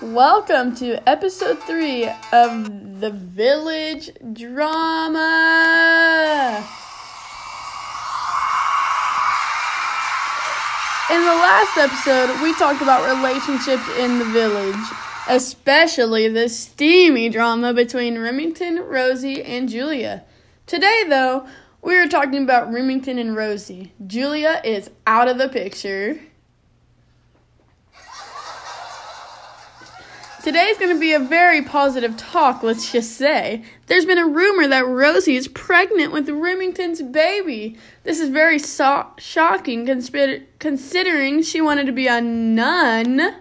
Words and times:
Welcome 0.00 0.76
to 0.76 1.08
episode 1.08 1.58
three 1.64 2.08
of 2.32 3.00
the 3.00 3.10
Village 3.10 4.10
Drama. 4.32 4.64
In 11.10 11.20
the 11.20 11.34
last 11.34 11.76
episode, 11.78 12.40
we 12.44 12.54
talked 12.54 12.80
about 12.80 13.12
relationships 13.12 13.82
in 13.98 14.20
the 14.20 14.24
village, 14.26 14.76
especially 15.28 16.28
the 16.28 16.48
steamy 16.48 17.28
drama 17.28 17.74
between 17.74 18.20
Remington, 18.20 18.76
Rosie, 18.78 19.42
and 19.42 19.68
Julia. 19.68 20.22
Today, 20.68 21.06
though, 21.08 21.44
we 21.82 21.96
are 21.96 22.06
talking 22.06 22.44
about 22.44 22.72
Remington 22.72 23.18
and 23.18 23.34
Rosie. 23.34 23.92
Julia 24.06 24.60
is 24.62 24.90
out 25.08 25.26
of 25.26 25.38
the 25.38 25.48
picture. 25.48 26.20
Today's 30.48 30.78
going 30.78 30.94
to 30.94 30.98
be 30.98 31.12
a 31.12 31.18
very 31.18 31.60
positive 31.60 32.16
talk, 32.16 32.62
let's 32.62 32.90
just 32.90 33.18
say. 33.18 33.62
There's 33.86 34.06
been 34.06 34.16
a 34.16 34.26
rumor 34.26 34.66
that 34.68 34.86
Rosie 34.86 35.36
is 35.36 35.46
pregnant 35.46 36.10
with 36.10 36.26
Remington's 36.30 37.02
baby. 37.02 37.76
This 38.04 38.18
is 38.18 38.30
very 38.30 38.58
so- 38.58 39.08
shocking 39.18 39.84
consider- 39.84 40.44
considering 40.58 41.42
she 41.42 41.60
wanted 41.60 41.84
to 41.84 41.92
be 41.92 42.06
a 42.06 42.22
nun. 42.22 43.34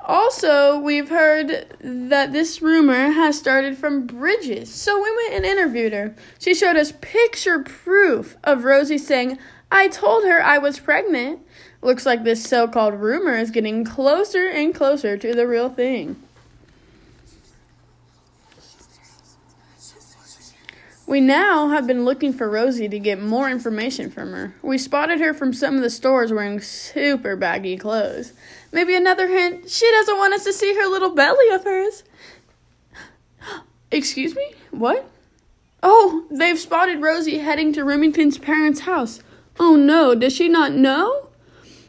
Also, 0.00 0.80
we've 0.80 1.10
heard 1.10 1.66
that 1.80 2.32
this 2.32 2.60
rumor 2.60 3.12
has 3.12 3.38
started 3.38 3.78
from 3.78 4.04
Bridges, 4.08 4.74
so 4.74 5.00
we 5.00 5.14
went 5.14 5.34
and 5.34 5.44
interviewed 5.44 5.92
her. 5.92 6.16
She 6.40 6.56
showed 6.56 6.76
us 6.76 6.92
picture 7.00 7.60
proof 7.60 8.36
of 8.42 8.64
Rosie 8.64 8.98
saying, 8.98 9.38
I 9.70 9.88
told 9.88 10.24
her 10.24 10.42
I 10.42 10.58
was 10.58 10.78
pregnant. 10.78 11.40
Looks 11.82 12.06
like 12.06 12.24
this 12.24 12.42
so 12.42 12.66
called 12.68 12.94
rumor 12.94 13.36
is 13.36 13.50
getting 13.50 13.84
closer 13.84 14.48
and 14.48 14.74
closer 14.74 15.16
to 15.16 15.34
the 15.34 15.46
real 15.46 15.68
thing. 15.68 16.16
We 21.06 21.20
now 21.20 21.68
have 21.68 21.86
been 21.86 22.04
looking 22.04 22.32
for 22.32 22.50
Rosie 22.50 22.88
to 22.88 22.98
get 22.98 23.22
more 23.22 23.48
information 23.48 24.10
from 24.10 24.32
her. 24.32 24.56
We 24.60 24.76
spotted 24.76 25.20
her 25.20 25.32
from 25.32 25.52
some 25.52 25.76
of 25.76 25.82
the 25.82 25.90
stores 25.90 26.32
wearing 26.32 26.60
super 26.60 27.36
baggy 27.36 27.76
clothes. 27.76 28.32
Maybe 28.72 28.96
another 28.96 29.28
hint 29.28 29.70
she 29.70 29.88
doesn't 29.92 30.16
want 30.16 30.34
us 30.34 30.42
to 30.44 30.52
see 30.52 30.74
her 30.74 30.86
little 30.86 31.14
belly 31.14 31.48
of 31.50 31.62
hers. 31.62 32.02
Excuse 33.92 34.34
me? 34.34 34.54
What? 34.72 35.08
Oh, 35.80 36.26
they've 36.28 36.58
spotted 36.58 37.00
Rosie 37.00 37.38
heading 37.38 37.72
to 37.74 37.84
Remington's 37.84 38.38
parents' 38.38 38.80
house. 38.80 39.20
Oh 39.58 39.76
no, 39.76 40.14
does 40.14 40.34
she 40.34 40.48
not 40.48 40.72
know? 40.72 41.28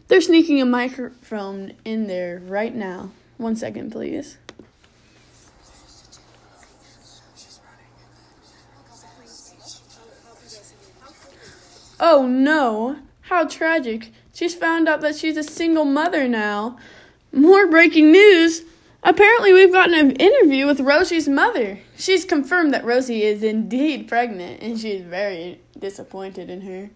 They're 0.07 0.21
sneaking 0.21 0.61
a 0.61 0.65
microphone 0.65 1.73
in 1.83 2.07
there 2.07 2.41
right 2.45 2.73
now. 2.73 3.11
One 3.37 3.55
second, 3.55 3.91
please. 3.91 4.37
Oh 11.99 12.27
no! 12.27 12.97
How 13.21 13.47
tragic. 13.47 14.11
She's 14.33 14.53
found 14.53 14.87
out 14.87 15.01
that 15.01 15.15
she's 15.15 15.35
a 15.35 15.43
single 15.43 15.83
mother 15.83 16.27
now. 16.27 16.77
More 17.31 17.67
breaking 17.67 18.11
news! 18.11 18.63
Apparently, 19.03 19.51
we've 19.51 19.71
gotten 19.71 19.93
an 19.93 20.11
interview 20.11 20.65
with 20.65 20.79
Rosie's 20.79 21.27
mother. 21.27 21.79
She's 21.97 22.23
confirmed 22.25 22.73
that 22.73 22.85
Rosie 22.85 23.23
is 23.23 23.43
indeed 23.43 24.07
pregnant, 24.07 24.61
and 24.61 24.79
she's 24.79 25.01
very 25.01 25.61
disappointed 25.79 26.49
in 26.49 26.61
her. 26.61 26.89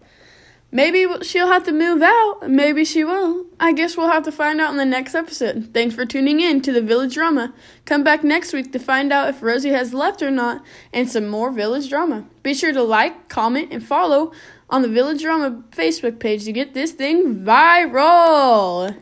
Maybe 0.74 1.06
she'll 1.20 1.48
have 1.48 1.64
to 1.64 1.72
move 1.72 2.00
out. 2.00 2.48
Maybe 2.48 2.86
she 2.86 3.04
won't. 3.04 3.46
I 3.60 3.72
guess 3.72 3.94
we'll 3.94 4.08
have 4.08 4.24
to 4.24 4.32
find 4.32 4.58
out 4.58 4.70
in 4.70 4.78
the 4.78 4.86
next 4.86 5.14
episode. 5.14 5.68
Thanks 5.74 5.94
for 5.94 6.06
tuning 6.06 6.40
in 6.40 6.62
to 6.62 6.72
the 6.72 6.80
Village 6.80 7.12
Drama. 7.12 7.52
Come 7.84 8.02
back 8.02 8.24
next 8.24 8.54
week 8.54 8.72
to 8.72 8.78
find 8.78 9.12
out 9.12 9.28
if 9.28 9.42
Rosie 9.42 9.68
has 9.68 9.92
left 9.92 10.22
or 10.22 10.30
not 10.30 10.64
and 10.90 11.10
some 11.10 11.28
more 11.28 11.50
Village 11.50 11.90
Drama. 11.90 12.24
Be 12.42 12.54
sure 12.54 12.72
to 12.72 12.82
like, 12.82 13.28
comment, 13.28 13.68
and 13.70 13.86
follow 13.86 14.32
on 14.70 14.80
the 14.80 14.88
Village 14.88 15.20
Drama 15.20 15.62
Facebook 15.72 16.18
page 16.18 16.44
to 16.44 16.52
get 16.52 16.72
this 16.72 16.92
thing 16.92 17.44
viral. 17.44 18.96